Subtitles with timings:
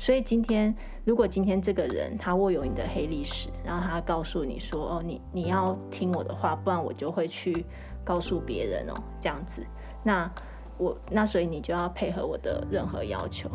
[0.00, 0.74] 所以今天，
[1.04, 7.66] 如果今天这个人他握有你的黑历史，然后他告诉你说：“哦，你你要听我的话，不然我就会去
[8.02, 9.62] 告诉别人哦，这样子。”
[10.02, 10.32] 那
[10.78, 13.50] 我那所以你就要配合我的任何要求。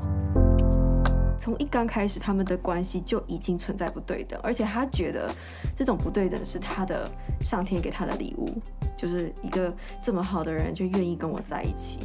[1.35, 5.27] 从一刚开始，他们的关系就已经存在不对等，而且他觉得
[5.75, 7.09] 这种不对等是他的
[7.41, 8.47] 上天给他的礼物，
[8.95, 12.01] 就是一个这么好的人就愿意跟我在一起。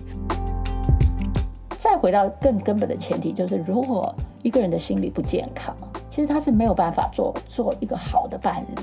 [1.82, 5.74] 再回到更根本的前提，就是如果一个人的心理不健康，
[6.10, 8.74] 其实他是没有办法做做一个好的伴侣。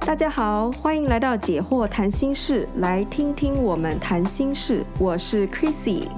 [0.00, 4.84] 大家好，欢迎来到解惑谈心事，来听听我们谈心事。
[4.98, 6.08] 我是 Chrissy，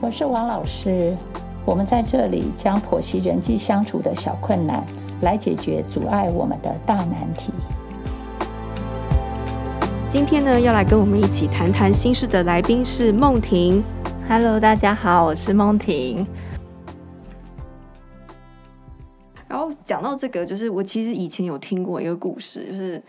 [0.00, 1.16] 我是王老师。
[1.64, 4.84] 我们在这里将剖析人际相处的小困难，
[5.20, 7.52] 来解决阻碍我们的大难题。
[10.16, 13.84] 今天呢，要来跟我们一起谈谈心事的来宾是梦婷。
[14.26, 16.26] Hello，大家好，我是梦婷。
[19.46, 23.02] 然后讲到这个，就是我其实以前有听过一个故事，就是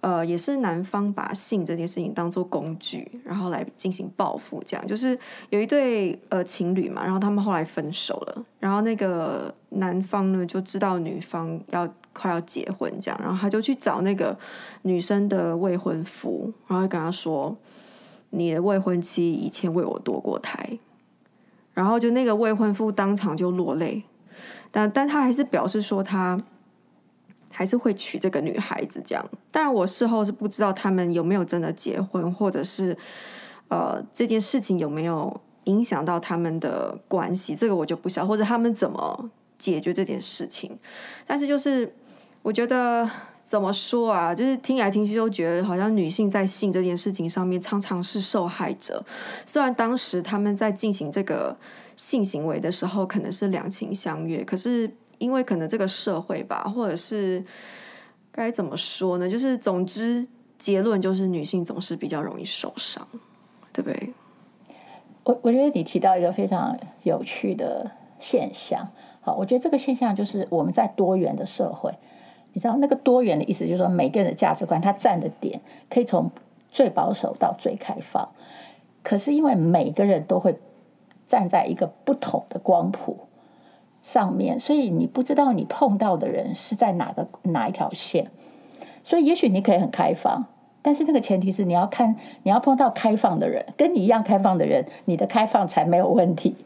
[0.00, 4.60] 呃，也是男方把性这件事情当做工具，然后来进行报复。
[4.66, 5.16] 这样就是
[5.50, 11.88] 有一对呃情侣嘛，然后他们后来分手了，然后那个男方呢就知道女方要
[12.18, 14.36] 快要结婚，这样，然后他就去找那个
[14.82, 17.56] 女生的未婚夫，然后跟他说
[18.30, 20.78] ：“你的未婚妻以前为我堕过胎。”
[21.72, 24.02] 然后就那个未婚夫当场就落泪。
[24.72, 26.36] 但但他还是表示说，他
[27.50, 29.24] 还是会娶这个女孩子这样。
[29.50, 32.96] 当然，我事后是不知道他们有没有真的结婚，或者是
[33.68, 40.78] 呃这件事情有没有影响到他们的关系，这个我就不晓，或者他们怎么解决这件事情。
[41.26, 41.94] 但是就是
[42.48, 43.06] 我觉得
[43.44, 49.04] 怎么说啊，就是听来听去都觉得好像女性在性这件事情上面常常是受害者。
[49.44, 51.54] 虽然当时他们在进行这个。
[51.98, 57.44] 性行为的时候可能是两情相悦，可是因为可能这个社会吧，或者是
[58.30, 59.28] 该怎么说呢？
[59.28, 60.24] 就是总之
[60.56, 63.04] 结论就是女性总是比较容易受伤，
[63.72, 64.14] 对不对？
[65.24, 67.90] 我我觉得你提到一个非常有趣的
[68.20, 68.88] 现象，
[69.20, 71.92] 好，我觉得这个现象就是我们在多元的社会，
[72.52, 75.60] 你知道那个多元的意思就是说每个人的价值观他站的点
[75.90, 76.30] 可以从
[76.70, 78.28] 最保守到最开放，
[79.02, 80.58] 可是因为每个人都会。
[81.28, 83.18] 站在一个不同的光谱
[84.00, 88.30] 上面，所以你不知道你碰到的人是在哪个哪一条线。
[89.02, 90.46] 所以也许你可以很开放，
[90.80, 96.56] 但是那个前提是你要看你要碰到开放的人，跟你一样开放的人，你的开放才没有问题。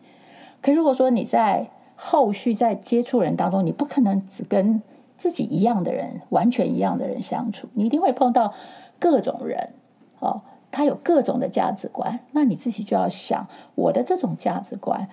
[0.61, 4.81] 可如果说你在后续在接触人当中，你不可能只跟
[5.23, 8.55] 自己一样的人、完全一样的人相处，你一定会碰到
[8.99, 9.71] 各种人，
[10.19, 10.43] 哦。
[10.75, 15.07] 他有各种的价值观，那你自己就要想，我的这种价值观，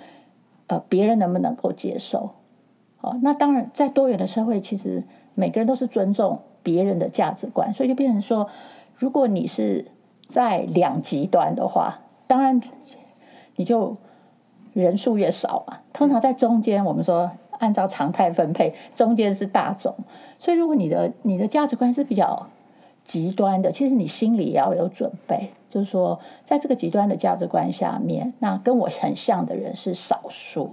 [0.67, 2.31] 呃，别人能不能够接受？
[3.01, 5.03] 哦，那当然，在多元的社会，其实
[5.35, 8.47] 每个人都是尊重别人的价值观，所以就变成说，
[8.95, 9.85] 如果你是
[10.29, 12.61] 在两极端的话，当然
[13.57, 13.97] 你就
[14.71, 15.79] 人数越少嘛。
[15.91, 19.93] 通常在中间，我们说按照常态分配，中间是大众。
[20.39, 22.47] 所以，如果你的你的价值观是比较
[23.03, 30.71] 极端的，其实你心里也要有准备，就是说，在这个极端的价值观下面，那跟我很像的人是少数，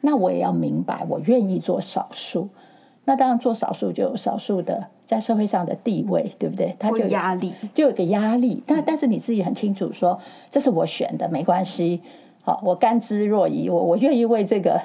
[0.00, 2.48] 那我也要明白，我愿意做少数。
[3.04, 6.76] 那当然，做少数就有少数的在社会上的地位，对不对？
[6.78, 8.62] 他就有压力，就有个压力。
[8.66, 10.20] 但但是你自己很清楚说，
[10.50, 12.02] 这是我选的，没关系。
[12.42, 14.80] 好，我甘之若饴，我我愿意为这个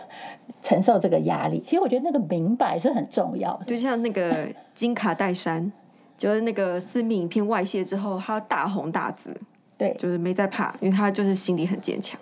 [0.61, 1.61] 承受这个压力。
[1.61, 5.71] 其实我觉得那个明白是很重要的，就像那个金卡戴珊。
[6.15, 9.35] 就是那个私密影片外泄之后，他大红大紫，
[9.77, 12.17] 对，就是没在怕，因为他就是心里很坚强。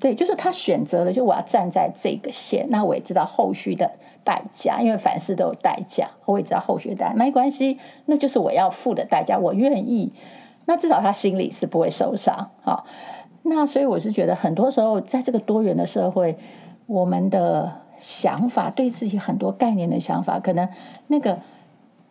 [0.00, 3.88] 对，就是他选择了，就我要站在这个线，那我也知道后续的
[4.24, 10.10] 代价，因为凡事都有代价，我也知道后续的代价，没关系，那就是我要付的代价，我愿意。
[10.64, 12.82] 那至少他心里是不会受伤啊。
[13.48, 16.38] 那所以我是觉得，很多时候在这个多元的社会，
[16.86, 20.68] 我们的想法对自己很多概念的想法，可能
[21.06, 21.38] 那个。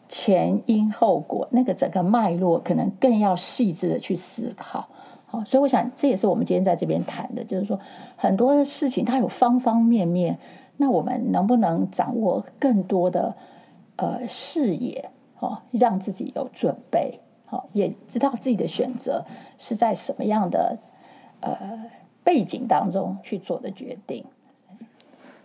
[0.09, 4.87] 前因后果，那个整个脉络可能更要细致的去思考。
[5.25, 7.77] 好，所以我想这也是我们今天在这边谈的，就是说
[8.15, 10.39] 很多的事情它有方方面面，
[10.77, 13.35] 那我们能不能掌握更多的
[13.97, 15.09] 呃视野？
[15.39, 19.25] 哦，让自己有准备，好，也知道自己的选择
[19.57, 20.77] 是在什么样的
[21.41, 21.91] 呃
[22.23, 24.25] 背景当中去做的决定。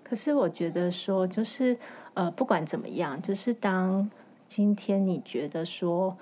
[0.03, 1.79] 可是我觉得说，就是
[2.15, 4.11] 呃，不管怎么样，就是当。
[4.45, 6.15] 今天你觉得说，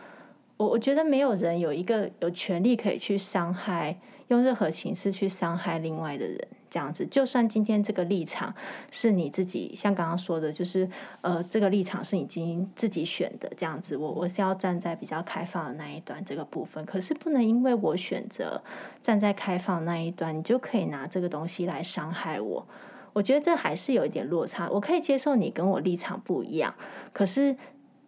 [0.56, 7.04] 我我觉得没有人有一个有权利可以去伤害，用任何形式去伤害另外的人，这样子。
[7.04, 8.54] 就算今天这个立场
[8.90, 10.88] 是你自己，像刚刚说的，就是
[11.20, 13.96] 呃，这个立场是已经自己选的，这样子。
[13.96, 18.62] 我我是要站在比较开放的那一端这个部分，可是不能因为我选择
[19.02, 22.66] 站在开放那一端，你就可以拿这个东西来伤害我。
[23.12, 24.70] 我觉得这还是有一点落差。
[24.70, 26.74] 我可以接受你跟我立场不一样，
[27.12, 27.56] 可是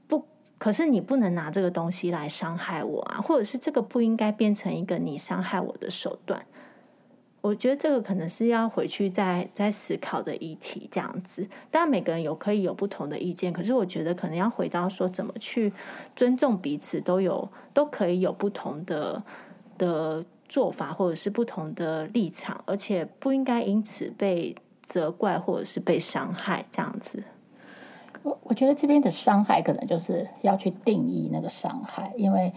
[0.07, 0.27] 不。
[0.59, 6.47] 可是你不能拿这个东西来伤害我啊，或者是这个不应该变成一个你伤害我的手段。
[7.43, 11.47] 我觉得这个可能是要回去再再思考的议题，这样子。
[11.73, 15.73] 当然每个人有可以有不同的意见，可是我觉得可能要回到说怎么去
[16.15, 19.23] 尊重彼此，都有都可以有不同的
[19.77, 27.25] 的做法，或者是不同的立场，而且不应该因此被责怪或者是被伤害这样子。
[28.23, 32.53] 我我觉得这边的伤害可能就是要去定义那个伤害，因为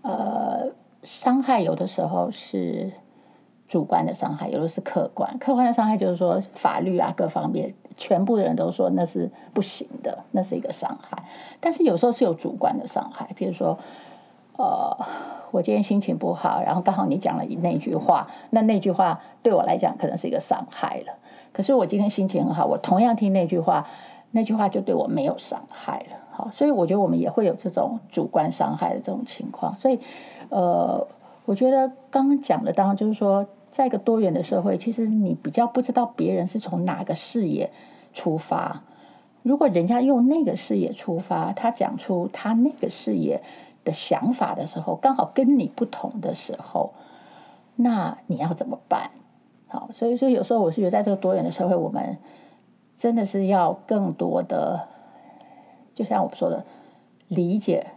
[0.00, 2.90] 呃，伤害有的时候是
[3.72, 5.38] 主观的伤害，有的是客观。
[5.38, 11.24] 客观的伤害就是说法律啊各方面，全部的人都说那是不行的，那是一个伤害。
[11.58, 13.78] 但是有时候是有主观的伤害，比如说
[14.58, 14.94] 呃，
[15.52, 21.14] 我今天心情不好，然后刚好你讲了那句话，那那句话对我来讲可能是一个伤害了。
[21.50, 23.86] 可是我今天心情很好，我同样听那句话。
[24.34, 29.78] 那句话就对我没有伤害了，好，所以我觉得我们也会有这种主观伤害的这种情况。
[29.78, 30.00] 所以，
[30.48, 31.06] 呃，
[31.44, 37.72] 我觉得刚刚讲的当然就是说，在一个多元的社会，其实你比较不知道别人是从哪个视野
[38.12, 38.84] 出发。
[39.42, 43.42] 如果人家用那个视野出发，他讲出他那个视野
[43.82, 46.92] 的想法的时候，刚好跟你不同的时候，
[47.74, 49.10] 那你要怎么办？
[49.66, 52.18] 好，所以说有时候我是觉得，在这个多元的社会，我们。
[52.94, 54.86] 真的是要更多的，
[55.92, 56.64] 就像我们说的，
[57.26, 57.88] 理解，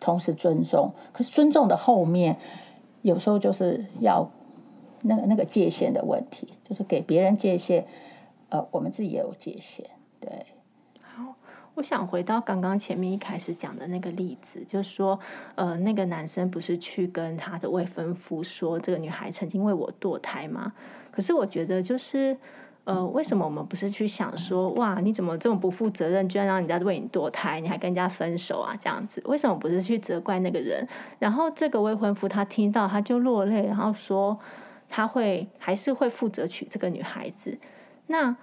[0.00, 0.92] 同时尊重。
[1.12, 2.38] 可是尊重的后面，
[3.02, 4.30] 有时候就是要
[5.02, 7.84] 那个那个界限的问题，就是给别人界限，
[8.48, 9.84] 呃，我们自己也有界限。
[10.20, 10.46] 对。
[11.02, 11.34] 好，
[11.74, 15.18] 我想回到刚刚前面一开始讲的那个例子，就是说，
[15.54, 20.72] 呃，那个男生不是去跟他的未婚夫说，这个女孩曾经为我堕胎吗？
[21.10, 22.36] 可是我觉得就是。
[22.84, 28.74] 呃，为什么我们不是去想说，哇，你怎么这么不负责任，居然让人家为你堕胎，你还跟人家分手啊？
[28.80, 30.88] 这样子，为什么不是去责怪那个人？
[31.18, 34.38] 然后这个未婚夫他听到他就落泪，然后说
[34.88, 37.58] 他会还是会负责娶这个女孩子。
[38.06, 38.36] 那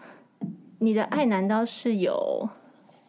[0.79, 2.49] 你的爱难道是有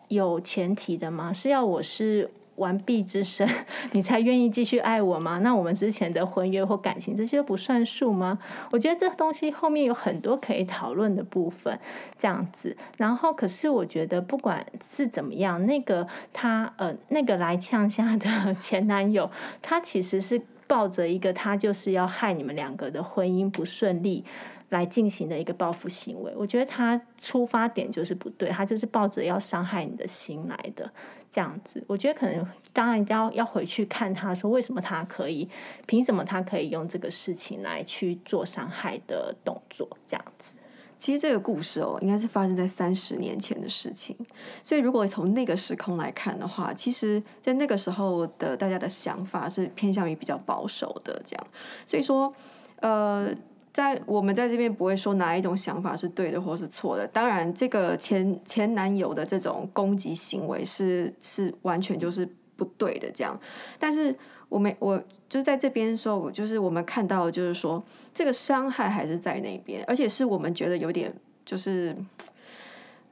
[0.08, 1.32] 有前提的吗？
[1.32, 2.30] 是要我是？
[2.56, 3.46] 完璧之身，
[3.92, 5.40] 你才愿意继续爱我吗？
[5.40, 8.38] 那我们之前的婚约或感情，这些都不算数吗？
[8.72, 11.78] 我觉得这东西后面有很多可以讨论的部分，
[12.16, 12.74] 这样子。
[12.96, 19.30] 然后，可是我觉得不管是怎么样，那个他呃，那个来呛下的 前男友，
[19.60, 24.24] 他其实是抱着一个他就是要害你们两个的婚姻不顺利
[24.70, 26.32] 来进行的一个报复行为。
[26.36, 30.92] 我觉得他出发点就是不对，他就是抱着要伤害你的心来的。
[31.28, 35.48] 这样子，我觉得可能当然要要回去看他说，为什么他可以，
[35.86, 39.86] 凭什么他可以用这个事情来去做伤害的动作？
[40.06, 40.54] 这样子，
[40.96, 44.16] 其实这个故事哦，应该是发生在三十年前的事情。
[44.62, 51.46] 所以如果从那个时空来看的话，其实在那个时候的大家的想法是偏向于比较保守的这样。
[51.84, 52.34] 所以说，
[52.80, 53.34] 呃。
[53.76, 57.06] 在我们在这边不会说哪一种想法是对的或是错的。
[57.06, 62.26] 当然，这个前前男友的这种攻击行为是是完全就是
[62.56, 63.10] 不对的。
[63.12, 63.38] 这样，
[63.78, 64.16] 但是
[64.48, 67.82] 我们我就在这边说，就是我们看到就是说
[68.14, 71.12] 这个伤害还是在那边，而且是我们觉得有点
[71.44, 71.96] 就是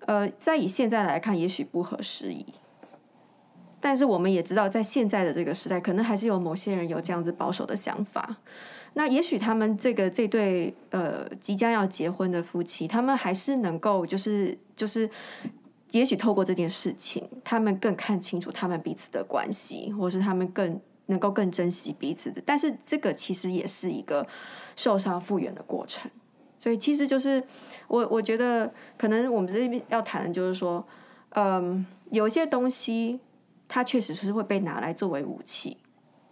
[0.00, 2.46] 呃，在以现在来看，也许不合时宜。
[3.80, 8.36] 但是我们也知道，在现在的这个时代，可能还是有某些人有这样子保守的想法。
[8.94, 15.10] 那也许他们这个这对呃即将要结婚的夫妻，他们还是能够就是就是，
[15.90, 22.42] 也许透过这件事情，他们更看清楚他们彼此的关系，或是他们更能够更珍惜彼此的。
[22.44, 24.26] 但是这个其实也是一个
[24.76, 26.10] 受伤复原的过程。
[26.58, 27.42] 所以其实就是
[27.88, 30.86] 我我觉得可能我们这边要谈的就是说，
[31.30, 33.20] 嗯，有一些东西
[33.68, 35.76] 它确实是会被拿来作为武器，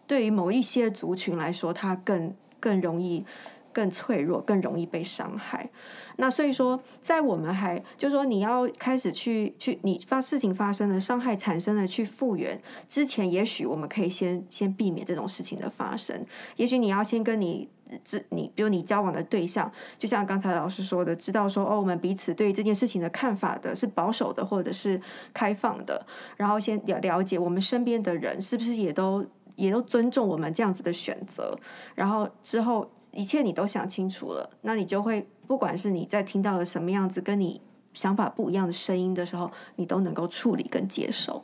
[0.07, 2.35] 对于某一些族群来说，它更。
[2.63, 3.27] 更容易、
[3.73, 5.69] 更脆弱、更容易被伤害。
[6.17, 16.25] 那所以说，在我们还就是说，你要开始去去，你发事情发生了，伤害产生了，去复原之前，也许我们可以先先避免这种事情的发生。
[16.57, 17.67] 也许你要先跟你
[18.05, 25.01] 知你，比如你交往的对象，就像刚才老师说的，知道说哦，我们彼此对这件事情的看法的是保守的，或者是
[25.33, 26.05] 开放的，
[26.37, 29.25] 然后先了了解我们身边的人是不是也都。
[29.55, 31.55] 也都尊重我们这样子的选择，
[31.95, 37.61] 然后之后一切你都想清楚了，那你就会不管是你在听到了什么样子跟你
[37.95, 41.43] 想法不一样的声音的时候，你都能够处理跟接受，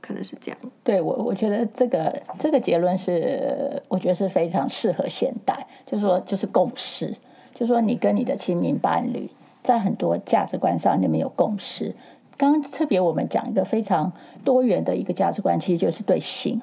[0.00, 0.58] 可能是这样。
[0.82, 7.12] 对我，我觉得这个这个结论是我觉得是非常适合现代，就是说就是共识，
[7.54, 9.28] 就是说你跟你的亲密伴侣
[9.62, 11.94] 在很多价值观上你们有共识。
[12.38, 14.10] 刚刚特别我们讲一个非常
[14.42, 16.62] 多元的一个价值观，其实就是对性。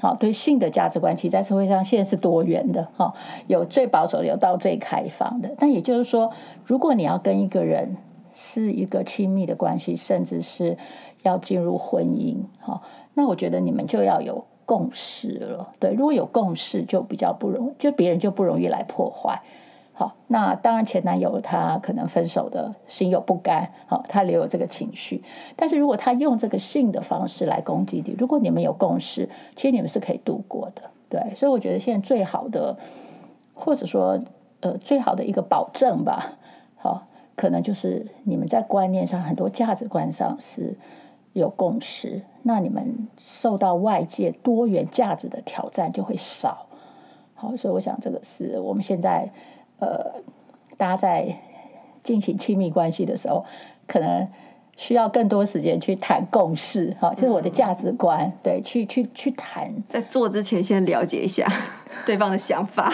[0.00, 2.86] 好，对性的价值观，其实在社会上现在是多元的。
[2.96, 3.14] 哈，
[3.46, 5.54] 有最保守，有到最开放的。
[5.58, 6.30] 但也就是说，
[6.64, 7.96] 如果你要跟一个人
[8.34, 10.76] 是一个亲密的关系，甚至是
[11.22, 12.82] 要进入婚姻，哈，
[13.14, 15.72] 那我觉得你们就要有共识了。
[15.78, 19.40] 对，如果有共识，就比较不容易，就别人就不容易来破坏。
[19.98, 25.24] 好，那当然前男友他可能分手的心有不甘，好，他留有这个情绪。
[25.56, 30.82] 但是如果他用这个性的方式来攻击你，如果你们有共识，其实你们是可以度过的。
[31.08, 32.76] 对，所以我觉得现在最好的，
[33.54, 34.20] 或者说
[34.60, 36.34] 呃最好的一个保证吧，
[36.76, 40.76] 好，可能就是你们在观念上很多价值观上是
[41.32, 46.66] 有共识，那你们受到外界多元价值的挑战就会少。
[47.34, 49.30] 好，所以我想这个是我们现在。
[49.78, 50.22] 呃，
[50.76, 51.36] 大家在
[52.02, 53.44] 进行亲密关系的时候，
[53.86, 54.28] 可能
[54.76, 59.72] 需要更多时间去谈共识，哈，就是我的价值观，嗯、对，去去去谈。
[59.88, 61.46] 在做之前，先了解一下
[62.06, 62.92] 对方的想法。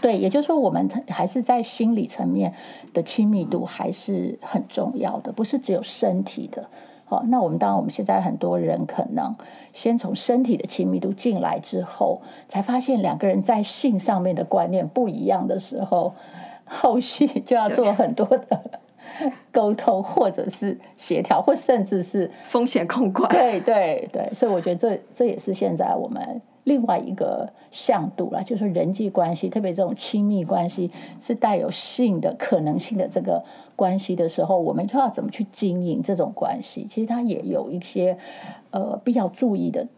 [0.00, 2.54] 对，也就是说，我们还是在心理层面
[2.94, 6.68] 的亲密度还是很重要的，不是只有身体的。
[7.12, 9.36] 好，那我们当然，我们现在很多人可能
[9.74, 16.14] 先从身体的亲密度进来之后，才发现两个人在性上面的观念不一样的时候，
[16.64, 18.80] 后续就要做很多的
[19.52, 23.28] 沟通，或者是协调，或甚至是风险控管。
[23.28, 26.40] 对对对，所以我觉得这这也是现在我们。
[26.64, 36.86] 另外一个向度啦，就是人际关系，特别这种亲密关系是带有性的可能性的这个关系的时候，我们就要怎么去经营这种关系？
[36.88, 38.16] 其实它也有一些
[38.70, 39.88] 呃必要注意的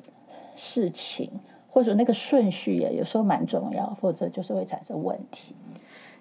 [0.56, 1.30] 事情，
[1.68, 5.54] 或者那个顺序也有时候蛮重要，否则就是会产生问题。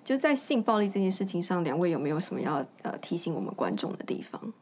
[0.03, 4.53] 就在性暴力这件事情上，两位有没有什么要呃提醒我们观众的地方？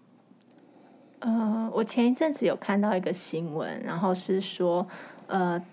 [1.22, 4.86] 呃，我前一阵子有看到一个新闻，然后是说。
[5.32, 5.64] 呃，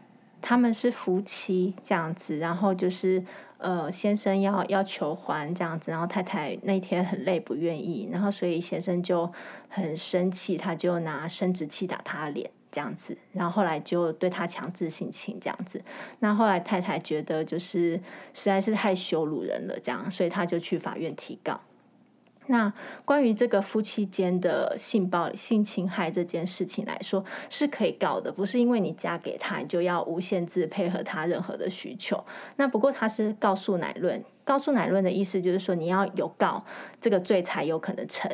[0.40, 3.24] 他们是夫妻这样子，然后就是
[3.58, 9.32] 呃，先生要要求还这样子，然后太太那天很累不愿意，然后所以先生就
[9.68, 15.82] 很生气，他就拿生殖器打他脸这样子，然后后来就对他强制性侵这样子，
[16.20, 17.94] 那后来太太觉得就是
[18.32, 21.60] 实在是太羞辱人了这样，所以他就去法院提告。
[22.48, 22.72] 那
[23.04, 32.24] 关于这个夫妻间的性暴力、性侵害这件事情来说，是可以告的，不是因为你嫁给他，你就要无限制配合他任何的需求。
[32.56, 36.64] 那不过他是告诉乃论，告诉乃论的意思就是说，你要有告
[37.00, 38.30] 这个罪才有可能成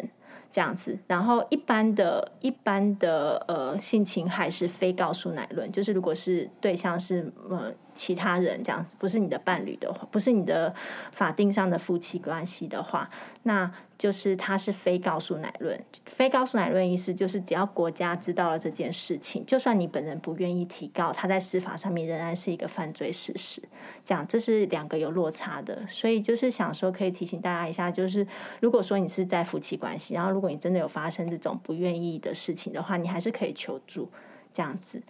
[0.51, 0.99] 这样子。
[1.07, 7.75] 然后一般的、一般的呃性侵害是非告诉乃论，就是如果是对象是呃。
[7.95, 10.75] 其他人这样子，不是你的伴侣的话，不是你的
[11.13, 13.09] 法定上的夫妻关系的话，
[13.45, 15.81] 那就是他是非告诉乃论。
[16.05, 23.63] 非告诉乃论意思就是，只要国家知道了这件事情，就算你本人不愿意提告，他在司法上面仍然是一个犯罪事实。
[24.05, 25.87] 这样，这是两个有落差的。
[25.89, 28.27] 所以就是想说，可以提醒大家一下，就是
[28.61, 34.11] 如果说你是在夫妻关系，然后如果你真的有发生这种不愿意的事情的话，你还是可以求助
[34.53, 35.03] 这样子。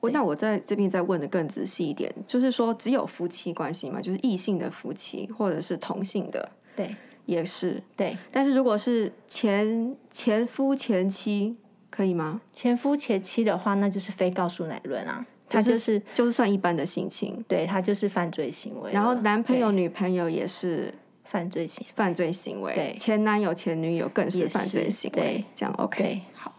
[0.00, 8.16] 我那我在这边再问的更仔细一点，就是说只有夫妻关系嘛，就是异性的夫妻或者是同性的，对，也是对。
[8.32, 11.54] 但是如果是前前夫前妻
[11.90, 12.40] 可以吗？
[12.52, 18.90] 前夫前妻的话，那就是非告诉乃论啊，他就是就是算一般的性侵，对，他就是犯罪行为。
[18.92, 26.54] 然后男朋友女朋友也是犯罪行犯罪行为，对，前男友前女友更是犯罪行为，对，这样 OK 好。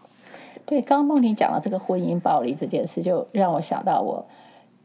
[0.64, 4.24] 对，刚刚梦婷讲到这个婚姻暴力这件事，就让我想到我，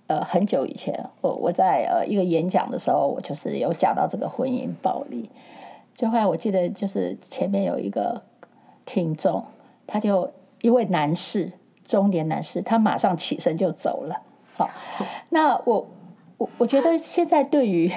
[0.07, 5.29] 呃，很久以前，我我在呃一个演讲的时候，我就是有讲到这个婚姻暴力。
[5.95, 8.23] 最后来我记得，就是前面有一个
[8.85, 9.45] 听众，
[9.85, 10.31] 他就
[10.61, 11.51] 一位男士，
[11.87, 14.21] 中年男士，他马上起身就走了。
[14.55, 14.69] 好，
[15.29, 15.87] 那我
[16.37, 17.91] 我我觉得现在对于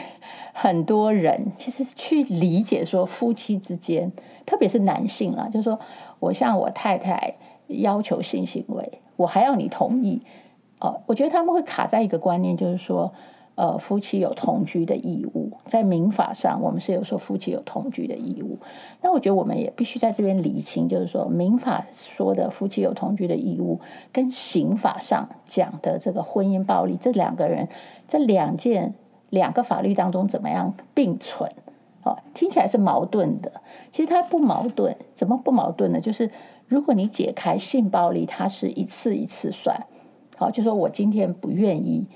[0.53, 4.13] 很多人，其实去理解说夫妻之间，
[4.45, 5.81] 特别是男性啊，就是说
[6.19, 7.37] 我像我太太。
[7.71, 10.23] 要求性行为，我还要你同意
[10.81, 11.01] 哦。
[11.07, 13.13] 我觉得他们会卡在一个观念，就是说，
[13.55, 18.59] 呃，夫妻有同居的义务，在民法上，我们是有说夫妻有同居的义务。
[19.03, 23.81] 那我觉得我们也必须在这边理清，就是说民法说的夫妻有同居的义务，
[24.13, 27.69] 跟刑法上讲的这个婚姻暴力，这两个人
[28.09, 28.95] 这两件
[29.29, 31.51] 两个法律当中怎么样并存？
[32.03, 33.53] 哦，听起来是矛盾的，
[33.93, 34.97] 其实它不矛盾。
[35.13, 36.01] 怎么不矛盾呢？
[36.01, 36.31] 就是
[36.71, 39.87] 如果你解开性暴力，它是一次一次算。
[40.39, 42.07] 好，就说我今天不愿意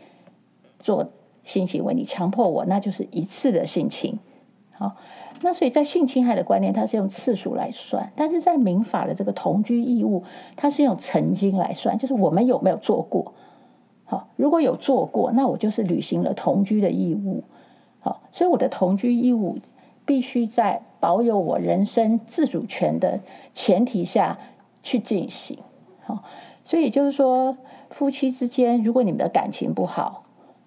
[0.79, 1.11] 做。
[1.45, 4.19] 性行为，你强迫我，那就是一次的性侵。
[4.73, 4.97] 好，
[5.43, 10.25] 那所以在性侵害的观念，它是用次数来算；但是在民法的这个同居义务，
[10.57, 13.35] 它是用曾经来算，就是我们有没有做过。
[14.05, 17.45] 好，如果有做过，那我就是履行了同居的义务。
[18.01, 19.59] 好，所以我的同居义务
[20.05, 23.21] 必须在保有我人身自主权的
[23.53, 24.39] 前提下
[24.83, 25.59] 去进行。
[26.03, 26.23] 好，
[26.63, 27.57] 所以就是说，
[27.91, 30.25] 夫妻之间，如果你们的感情不好，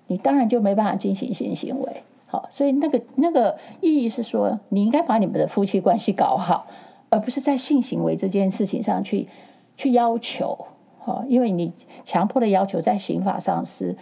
[0.08, 6.66] 你当然就没办法进行性行为，好，所以那个那个意义是说，你应该把你们的夫妻关系搞好，
[7.10, 9.28] 而不是在性行为这件事情上去
[9.76, 10.68] 去要求，
[11.00, 11.72] 好，因为你
[12.04, 13.96] 强迫的要求在刑法上是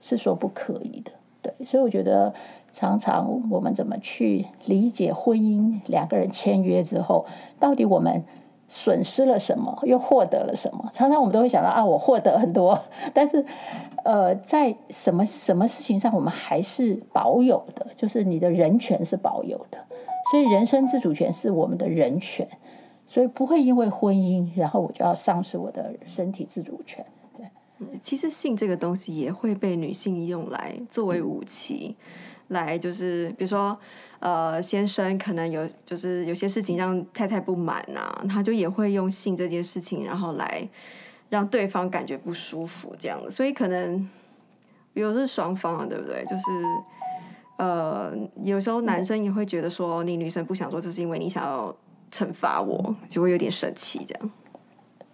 [0.00, 2.34] 是说不可以的，对，所以我觉得
[2.72, 7.26] 常常我们怎么去理解婚姻，两个人签约之后，
[7.58, 8.24] 到底我们
[8.68, 10.88] 损失了什么，又获得了什么？
[10.92, 12.80] 常常我们都会想到啊，我获得很多，
[13.12, 13.44] 但是。
[14.02, 19.76] 呃，在什么什么事情上，我们还是保有的，就是你的人权是保有的，
[20.30, 22.48] 所以人身自主权是我们的人权，
[23.06, 27.04] 所以不会因为婚姻，然后我就要丧失我的身体自主权。
[27.36, 27.46] 对，
[28.00, 31.94] 其实性这个东西也会被女性用来作为武器，
[32.50, 33.76] 来就是比如说，
[34.20, 40.68] 呃，先生可能有就是有些事情让太太不满啊，他就也会用性这件事情，然后来。
[41.30, 44.10] 让对方感觉不舒服，这样子，所以可能
[44.94, 46.24] 有时是双方啊，对不对？
[46.24, 46.42] 就是
[47.56, 51.72] 呃，有时候男生也会觉得说，你女生不想做，就是因为你想要
[52.10, 54.30] 惩罚我，就会有点生气，这样。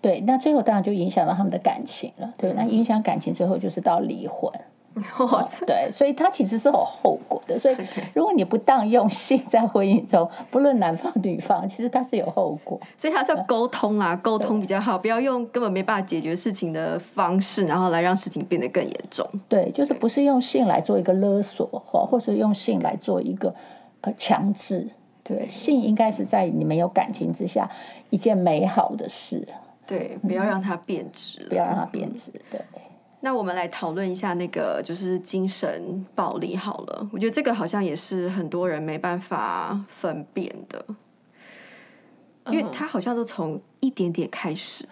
[0.00, 4.50] 对，那最后当然就影响到他们的感情了，对，那影响感情，最后就是到离婚。
[5.18, 7.58] 哦、对，所以它其实是有后果的。
[7.58, 7.76] 所以，
[8.14, 12.80] 如果你不当用性在婚姻中， 不论男方女方，其实它是有后果。
[12.96, 19.28] 所以，它是要沟通啊，沟通比较好，不要用根本没办法解决事情的方式，然后来让事情变得更严重。
[19.48, 23.54] 对，就是不是用性来做一个勒索，或或是用性来做一个
[24.00, 24.88] 呃强制。
[25.22, 27.68] 对，性应该是在你们有感情之下
[28.08, 29.46] 一件美好的事。
[29.86, 32.32] 对，不要让它变质，不要让它变质。
[32.50, 32.60] 对。
[33.20, 40.84] 那我们来讨论一下那个就是精神暴力好了，我觉得这个好像也是很多人没办法分辨的，
[42.46, 44.88] 因为他好像都从一点点开始。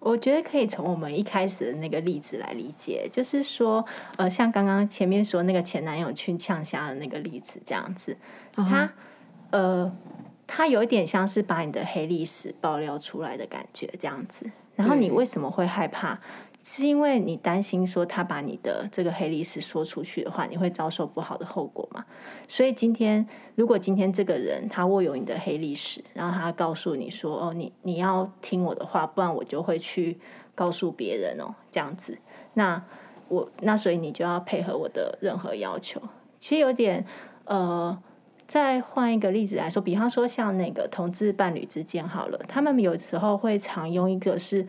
[0.00, 3.84] 我觉得可以从我们一开始的那个例子来理解，就是说，
[4.16, 8.16] 呃，像刚刚前面说那个前男友去呛虾的那个例子这样子，
[8.52, 8.92] 他
[9.50, 9.96] 呃，
[10.44, 16.18] 他有一点像是把你的黑历史爆料出来的感觉这样子，然后你为什么会害怕？
[16.64, 22.04] 是因为你担心说他把你的这个黑历史说出去的话，你会遭受不好的后果嘛？
[22.46, 30.20] 所以今天，如果今天这个人他握有你的黑历史，然后他告诉你说：“哦，你你要听我的话，不然我就会去
[30.54, 32.18] 告诉别人哦，这样子。”
[32.54, 32.80] 那
[33.26, 36.00] 我那所以你就要配合我的任何要求。
[36.38, 37.04] 其实有点
[37.46, 38.00] 呃，
[38.46, 44.68] 再换一个例子来说，比方说像那个同志伴侣之间好了，他们有时候会常用一个是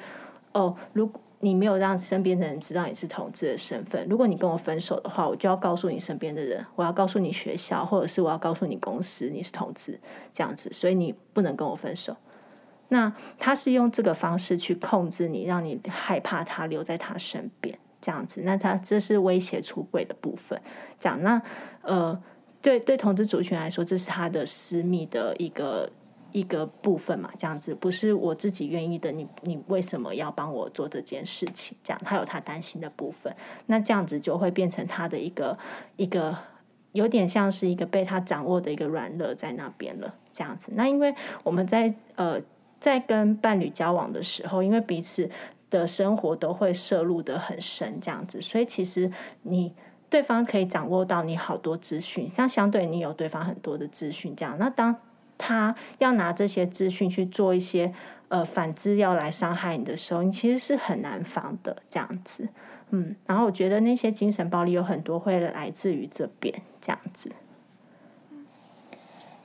[0.54, 1.22] 哦，如果。
[1.44, 4.08] 你没有让身边的人知道你是同志的身份。
[4.10, 10.00] 如果你跟我分手的话，我就要告诉你身边的人，我要告诉你学校，或者是我要告诉你公司你是同志
[10.32, 12.16] 这样子，所以你不能跟我分手。
[12.88, 18.42] 那他是用这个方式去控制你，让你害怕他留在他身边这样子。
[18.46, 20.62] 那他这是威胁出轨的部分。
[20.98, 21.42] 讲那
[21.82, 22.18] 呃，
[22.62, 25.92] 对对，同志族群来说，这是他的私密的一个。
[26.34, 31.78] 一个部分嘛，这样子不是我自己愿意的，你你为什么要帮我做这件事情？
[31.84, 33.34] 这样他有他担心的部分，
[33.68, 35.58] 那这样子就会变成他的一个
[35.96, 36.36] 一个
[36.92, 40.72] 有点像是一个被他掌握的一个软肋在那边了，这样子。
[40.76, 42.42] 那因为我们在呃
[42.80, 45.30] 在跟伴侣交往的时候，因为彼此
[45.70, 49.12] 的生活都会摄入得很深，这样子，所以其实
[49.44, 49.74] 你
[50.10, 55.00] 对方可以掌握到你好多资讯，像相对你有对方很多的资讯，这样，那当。
[55.46, 57.94] 他要拿这些资讯去做一些
[58.30, 62.48] 呃反资料来伤害你的时候，你其实是很难防的这样子，
[62.92, 67.34] 嗯，然后我觉得那些精神暴力有很多会来自于这边这样子，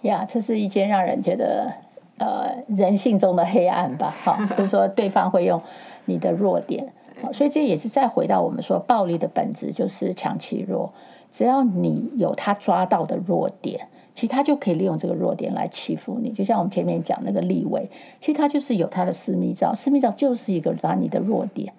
[0.03, 1.73] 呀，这是一件让人觉得
[2.19, 5.61] 呃人性中的黑暗吧，哈， 就是说对方会用
[6.05, 6.93] 你的弱点。
[7.33, 10.93] 所以这也是再回到我们说，暴力的本质就是强欺弱。
[11.33, 16.33] 只要你有他抓到的弱点，其实他就可以利用这个弱点来欺负你。
[16.33, 21.73] 就像我们前面讲那个立委，其实他就是有他的私密照，私密照就是一个拿你的弱点。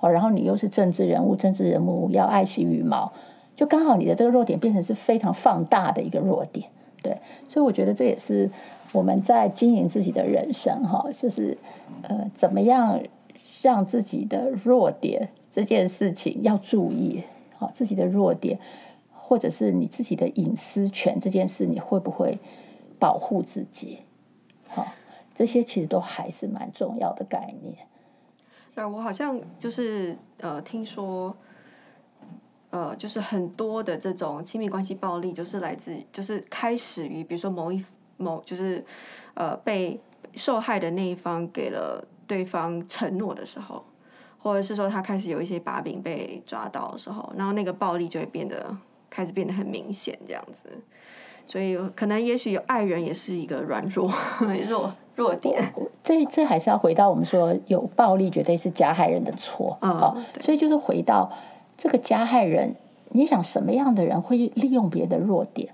[0.00, 3.10] 哦，然后你又是政治人物，政治人物要爱惜羽毛，
[3.56, 6.68] 就刚好你的这个弱点变成是非常放大的一个弱点。
[7.02, 7.16] 对，
[7.48, 8.50] 所以我觉得这也是
[8.92, 11.56] 我们在经营自己的人生哈，就是
[12.02, 13.00] 呃，怎么样
[13.62, 17.22] 让自己的弱点这件事情要注意，
[17.56, 18.58] 好，自己的弱点。
[19.28, 22.38] 或者是你自己的隐私权这件事，你会不会
[22.96, 24.04] 保护自己？
[24.68, 24.86] 好，
[25.34, 27.88] 这些其实都还是蛮重要的概念。
[28.72, 31.36] 对，我好像就是呃，听说，
[32.70, 37.84] 呃，就是很多的这种亲密关系暴力，就是来自就是开始于，比如说某一
[38.18, 38.84] 某就是
[39.34, 40.00] 呃被
[40.34, 43.84] 受害的那一方给了对方承诺的时候，
[44.38, 48.76] 或者是说他开始有一些把柄被抓到的时候，然后那个暴力就会变得。
[49.10, 50.82] 开始变得很明显，这样子，
[51.46, 54.12] 所以可能也许有爱人也是一个软弱
[54.68, 55.72] 弱弱点。
[56.02, 59.78] 这这还是要回到我们说，有暴力绝对是加害人的错。
[59.80, 61.30] 嗯，好，所以就是回到
[61.76, 62.74] 这个加害人，
[63.10, 65.68] 你想什么样的人会利用别的弱点？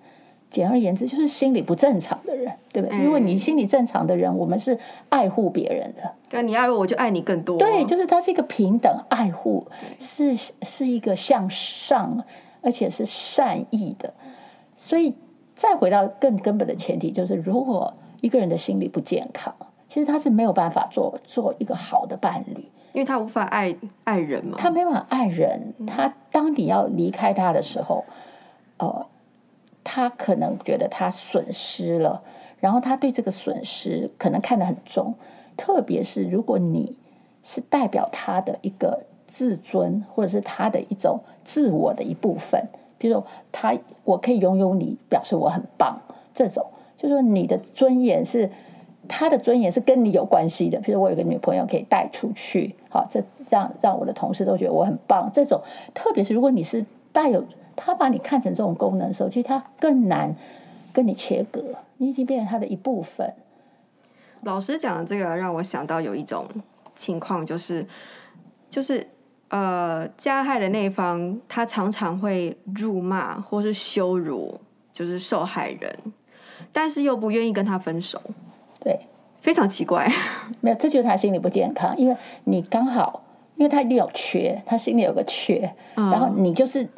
[0.50, 2.98] 简而言之，就是心理不正常的人，对不对？
[2.98, 6.12] 因为你心理正常的人，我们是爱护别人的。
[6.28, 7.56] 对，你爱我，我就爱你更多。
[7.56, 9.66] 对，就是它是一个平等爱护，
[9.98, 12.22] 是是一个向上。
[12.62, 14.14] 而且是善意的，
[14.76, 15.14] 所以
[15.54, 19.54] 再回到更根本的前提，就是如果一个人的心理不健康，
[19.88, 24.56] 其实他是没有办法做做一个好的伴侣，因为他无法爱爱人嘛。
[24.56, 28.04] 他没办法爱人，他当你要离开他的时候，
[28.78, 29.06] 呃，
[29.82, 32.22] 他可能觉得他损失了，
[32.60, 35.16] 然后他对这个损失可能看得很重，
[35.56, 36.96] 特别是如果你
[37.42, 39.06] 是代表他的一个。
[39.32, 42.68] 自尊，或者是他的一种自我的一部分，
[42.98, 45.98] 比如说他，我可以拥有你，表示我很棒。
[46.34, 46.66] 这种
[46.98, 48.50] 就是说，你的尊严是
[49.08, 50.78] 他的尊严是跟你有关系的。
[50.80, 55.30] 比如我有个女朋友可以带出去，好，这让让我的同事都觉得我很棒。
[55.32, 55.62] 这种，
[55.94, 57.42] 特别是如果你是带有
[57.74, 60.36] 他把你看成这种功能的时候，其实他更难
[60.92, 61.64] 跟你切割，
[61.96, 63.32] 你已经变成他的一部分。
[64.42, 66.44] 老师讲的这个让我想到有一种
[66.94, 67.86] 情况，就是
[68.68, 69.08] 就是。
[69.52, 74.58] 呃，加害的那一方，他常常会辱骂或是羞辱，
[74.94, 75.94] 就是受害人，
[76.72, 78.18] 但是又不愿意跟他分手，
[78.80, 78.98] 对，
[79.42, 80.10] 非常奇怪。
[80.62, 83.24] 没有，这就是他心理不健康，因为你刚好，
[83.56, 86.88] 因为他一定有缺，他心里有个缺，嗯、然后你就是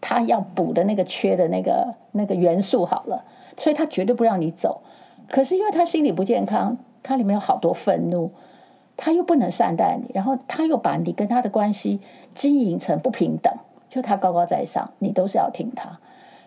[0.00, 3.24] 他要补的那个缺的那个那个元素好了，
[3.56, 4.82] 所以他绝对不让你走。
[5.28, 8.30] 可是因为他心理不健康，他里面有好多愤怒。
[8.96, 12.00] 他又不能善待你，然后他又把你跟他的关系
[12.34, 13.52] 经营成不平等，
[13.90, 15.98] 就他高高在上，你都是要听他。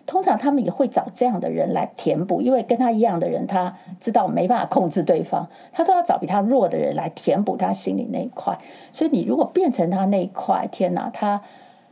[0.06, 8.58] 通常他们也会找这样的人来填补，因为跟他一样的人，他知道没办法控制对方，他都要找比他弱的人来填补他心里那一块。
[8.90, 11.40] 所以你如果变成他那一块，天哪，他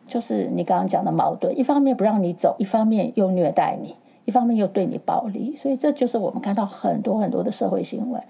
[0.09, 3.95] 就是你刚刚讲的矛盾，一方面不让你走，一方面又虐待你，
[4.25, 8.21] 一方面又对你暴力，所以这就是我们看到很多很多的社会新闻。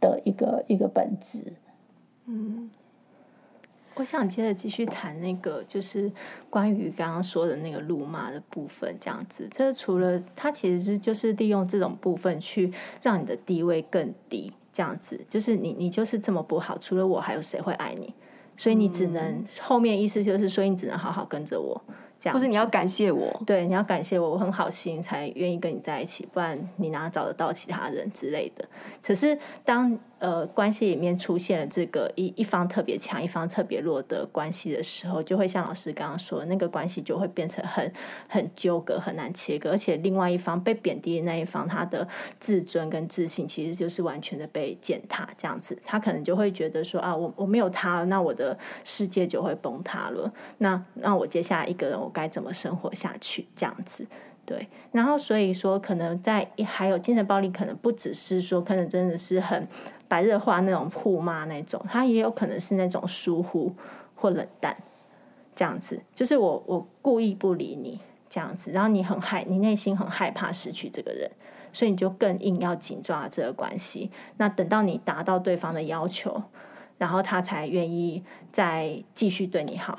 [0.00, 1.54] 的一个一个本质，
[2.26, 2.70] 嗯，
[3.94, 6.12] 我想接着继续谈那个，就是
[6.48, 9.48] 关于刚刚说的那个辱骂的部分，这样子。
[9.50, 18.14] 这除了他其实是就是利用这种部分去让你的地位更低，这样子，就是你你就是这么不好，除了我还有谁会爱你？
[18.56, 21.82] 所以你只能、嗯、后面意思就是说你只能好好跟着我。
[22.24, 28.68] 或是你要感谢我，对，你要感谢我，我很好心才愿意跟你在一起，不然你哪找得到其他人之类的。
[29.02, 37.92] 可是当呃，关系里面出现了这个一一方特别强，一方特别弱的关系的时候，就会像老师刚刚说的，那个关系就会变成很
[38.28, 39.70] 很纠葛，很难切割。
[39.70, 42.08] 而且另外一方被贬低的那一方，他的
[42.40, 50.32] 自尊跟自信其实就是完全的被践踏，这样子，他可能就会觉得说啊，我我没有他了，那我的世界就会崩塌了。
[50.58, 53.46] 那那我接下来一个人，该怎么生活下去？
[53.54, 54.06] 这样子。
[54.44, 59.68] 对，然后所以说，可能在还有精神暴力，可能不只是说，可能真的是很
[60.08, 63.74] 白热化那种互骂那种，他也有可能是那种疏忽
[64.14, 64.74] 或冷淡
[65.54, 66.00] 这样子。
[66.14, 71.30] 就是我我故意不理你这样子，然后你很害，你内心很害怕失去这个人，
[71.70, 74.10] 所以你就更硬要紧抓这个关系。
[74.38, 76.44] 那等到你达到对方的要求，
[76.96, 79.98] 然后他才愿意再继续对你好。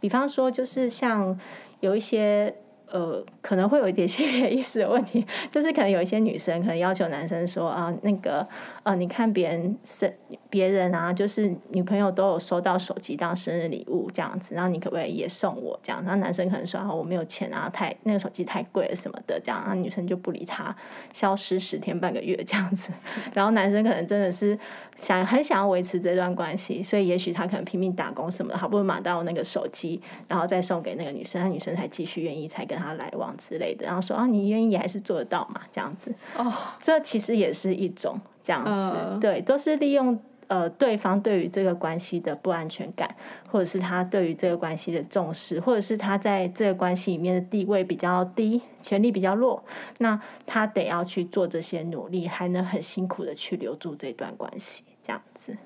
[0.00, 1.38] 比方说，就是像
[1.80, 2.54] 有一些。
[2.90, 8.46] 呃，可能会有一点性别意识的问题， 就是可能有一些女生可能要求男生说啊，那个
[8.82, 10.12] 呃，你看别人生
[10.48, 16.02] 别人啊，就是女朋友都有收到手机当生日礼物这样子，然后你可不可以也送我这样？
[16.02, 20.74] 然后男生可能说啊，我没有钱啊，太那个手机太贵了什么的这样，然后女生就不理他，
[21.12, 22.90] 消失十天半个月这样子，
[23.34, 24.58] 然后男生可能真的是
[24.96, 32.77] 想很想要维持这段关系，所以也许他可能拼命打工什么的，好不容易买到那个手机，然后再送给那个女生，那女生才继续愿意才跟。
[32.78, 35.62] 跟他来往之类的，然后说啊，你愿意还是做得到嘛？
[35.72, 36.14] 这样子。
[36.36, 43.16] 哦，这其实也是一种这样子，呃、对，都是利用呃对方对于这个关系的不安全感，
[43.50, 49.64] 或者是他对于这个关系的重视，或者是他在这个关系里面的地位比较低，权力比较弱，
[49.98, 55.56] 那他得要去做这些努力，还能很辛苦的去留住这段关系，这样子，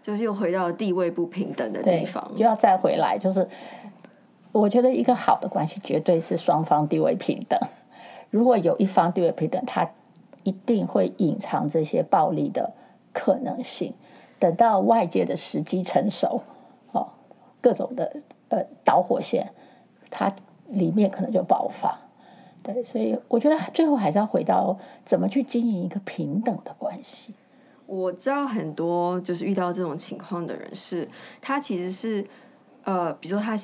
[0.00, 3.46] 就是又回到地位不平等的地方，就要再回来，就是。
[4.56, 7.60] 我觉得一个好的关系绝对是双方地位平等。
[8.30, 9.90] 如果有一方地位平等，他
[10.44, 12.72] 一定会隐藏这些暴力的
[13.12, 13.92] 可能性。
[14.38, 16.42] 等到外界的时机成熟，
[16.92, 17.08] 哦，
[17.60, 18.16] 各种的
[18.48, 19.52] 呃导火线，
[20.10, 20.34] 它
[20.68, 21.98] 里面可能就爆发。
[22.62, 27.34] 对，所以我觉得最后还是要回到怎么去经营一个平等的关系。
[27.84, 31.06] 我知道很多就是遇到这种情况的人是，
[31.42, 32.26] 他其实是
[32.84, 33.54] 呃，比如说他。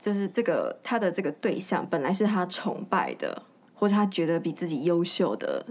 [0.00, 3.42] 就是这个他的这个对象本来是他崇拜的，
[3.74, 5.64] 或者他觉得比自己优秀的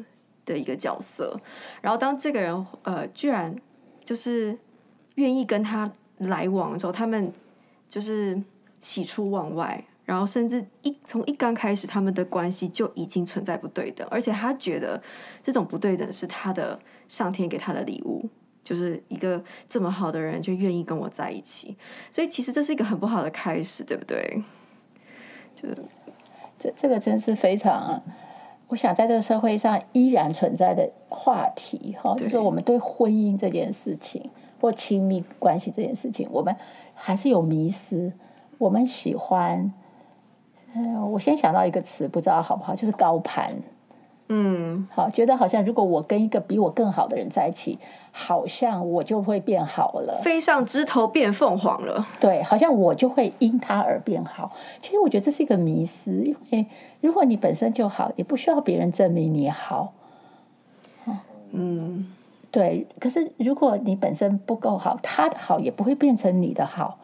[0.45, 1.39] 的一个角色，
[1.81, 3.55] 然后当这个人呃居然
[4.03, 4.57] 就是
[5.15, 7.33] 愿意跟他来往的时候，他们
[7.87, 8.41] 就是
[8.79, 15.01] 喜出望外，然后甚至一从一刚开始他们的关系就已经存在不对等，而且他觉得
[15.41, 18.29] 这种不对等是他的上天给他的礼物。
[18.69, 21.75] 就是一个这么好的人，就愿意跟我在一起，
[22.11, 24.43] 所以其实这是一个很不好的开始，对不对？
[25.55, 25.75] 就是
[26.59, 27.99] 这这个真是非常，
[28.67, 34.29] 我想在这个社会上依然存在的话题哈，就是我们对婚姻这件事情
[34.61, 36.55] 或亲密关系这件事情，我们
[36.93, 38.13] 还是有迷失。
[38.59, 39.73] 我们喜欢，
[40.75, 43.51] 嗯，我先想到一个词，不知道好不好，就是高攀。
[44.31, 47.79] 嗯，好，觉得好像如果我跟一个比我更好的人在一起，
[48.11, 52.07] 好像我就会变好了，飞上枝头变凤凰了。
[52.19, 54.51] 对，好像我就会因他而变好。
[54.79, 56.67] 其实我觉得这是一个迷思，因为
[57.01, 59.93] 如果你本身就好，也不需要别人证明你好。
[61.51, 62.13] 嗯，
[62.51, 62.85] 对。
[62.99, 66.99] 可是如果你本身不够好，他的好也不会变成你的好。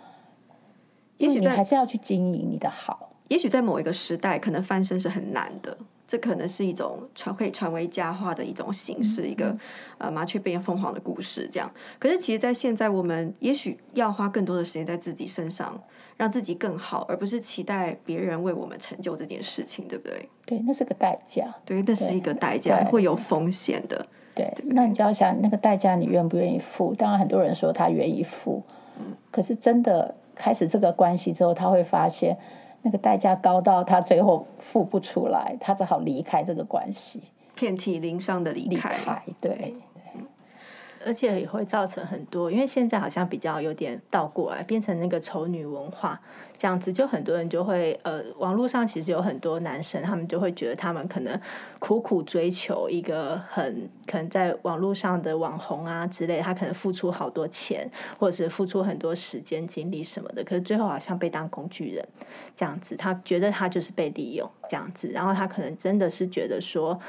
[1.18, 3.10] 也许你还是要去经营你的好。
[3.30, 5.78] 也许在某一个时代，可能翻身是很难的。
[6.08, 9.58] 这可能是一种传可以传为佳话的一种形式，嗯、一个
[9.98, 11.68] 呃麻雀变凤凰的故事这样。
[11.98, 15.82] 可是其实，在现在，我们也许要花更多的时间在自己身上，
[16.16, 20.30] 让自己更好，而不是期待别人为我们成就这件事情，对不对？
[20.46, 21.52] 对，那是个代价。
[21.66, 24.06] 对，那是一个代价，会有风险的。
[24.36, 26.94] 对，对，那你就要想，那个代价你愿不愿意付？
[26.94, 28.62] 当然，很多人说他愿意付，
[29.00, 32.38] 嗯，可是真的开始这个关系之后，他会发现。
[32.86, 37.20] 那个代价高到他最后付不出来，他只好离开这个关系，
[37.56, 38.90] 遍体鳞伤的离开。
[38.90, 39.74] 离开，对。
[41.06, 46.20] 而且也会造成很多，因为现在好像比较有点倒过来，变成那个丑女文化
[46.58, 51.40] 这样子，就很多人就会呃，网络上其实有很多男生，他们就会觉得他们可能
[51.80, 62.04] 苦苦追求一个很可能在网络上的网红啊之类，他可能付出好多钱，或者是付出很多时间精力什么的，可是最后好像被当工具人
[62.56, 67.00] 这样子，他觉得他就是被利用这样子，然后他可能真的是觉得说。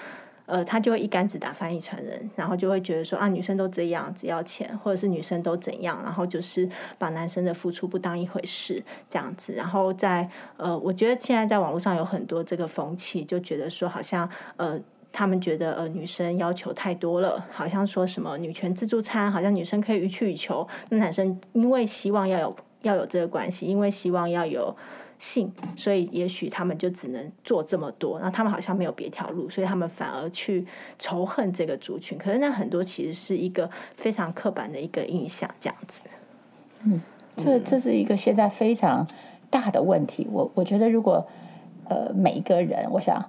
[0.46, 9.52] 呃，他就会一竿子打翻一船人，然后就会觉得说啊，女生都这样，只要钱，或者是女生都怎样，然后就是把男生的付出不当一回事这样子。
[9.52, 14.80] 然后在呃，我觉得现在在网络上有很多这个风气，就觉得说好像呃，
[15.12, 24.76] 他们觉得呃女生要求太多了，好像说什么女权自助餐，好像女生可以予取予求，那男生因为希望要有要有这个关系，因为希望要有。
[25.18, 30.66] 性，所以也许他们就只能做这么多，然后他们好像没有别条路，所以他们反而去
[30.98, 32.18] 仇恨这个族群。
[32.18, 36.02] 可是那很多其实是一个非常刻板的一个印象，这样子。
[36.84, 37.00] 嗯，
[37.36, 39.06] 这这是一个现在非常
[39.48, 40.28] 大的问题。
[40.30, 41.26] 我我觉得，如果
[41.88, 43.24] 呃每一个人，我想，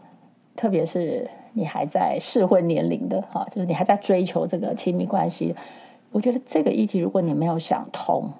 [0.56, 5.56] 特别是你还在适婚年龄的哈，就是你还在追求这个亲密关系，
[6.12, 8.32] 我觉得这个议题，如果你没有想通，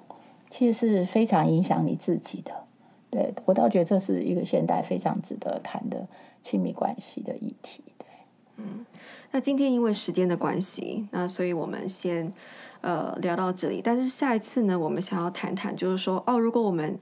[0.50, 2.52] 其实是非常影响你自己的。
[3.10, 6.06] 对，我倒觉得这是一个现代非常值得谈的
[6.42, 7.82] 亲密关系的议题。
[7.96, 8.06] 对，
[8.56, 8.84] 嗯，
[9.30, 12.32] 那今天因为时间的关系，那所以我们先
[12.80, 13.80] 呃聊到这里。
[13.82, 16.98] 但是下一次呢，我们想要谈谈，就是说哦，如果我们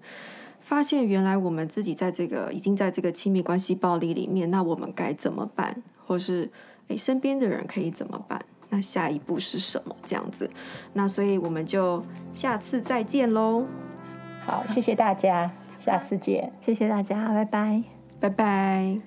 [0.61, 5.83] 发现原来我们自己在这个已经在这个亲密关系暴力里面，那我们该怎么办？
[6.07, 6.51] 或是
[6.89, 8.45] 诶，身边的人可以怎么办？
[8.69, 9.95] 那下一步是什么？
[10.05, 10.49] 这样子，
[10.93, 13.65] 那所以我们就下次再见喽。
[14.45, 15.51] 好，谢谢大家，
[15.87, 16.53] 下次见。
[16.61, 17.83] 谢谢大家，拜拜，
[18.19, 18.99] 拜拜。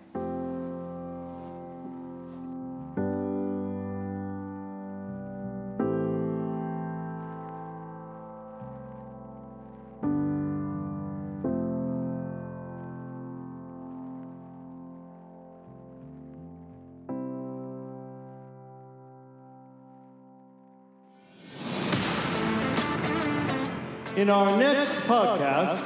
[24.15, 25.80] In our next podcast，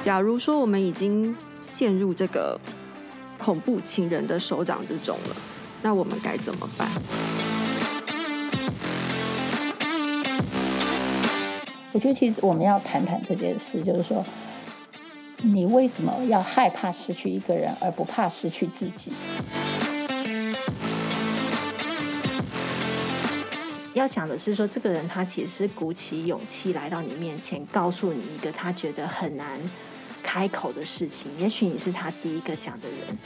[0.00, 2.58] 假如说我们已经陷入这个
[3.38, 5.36] 恐怖情人的手掌之中了，
[5.82, 6.88] 那我们该怎么办？
[11.92, 14.24] 我觉得其实我们要谈谈这件事，就是说，
[15.42, 19.12] 你为什么要害怕失去一个人，而不怕失去自己？
[23.92, 29.60] 要想的是说，这个人他其实是鼓起勇气来到你面前，告诉你一个他觉得很难
[30.32, 31.28] 开口的事情。
[31.40, 33.18] 也许你是他第一个讲的人。